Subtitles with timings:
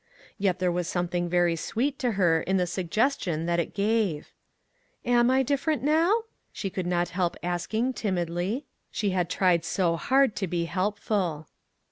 [0.39, 4.33] Yet there was some thing very sweet to her in the suggestion that it gave.
[5.05, 8.65] "Am I different now?" she could not help asking timidly.
[8.91, 11.47] She had tried so hard to be helpful.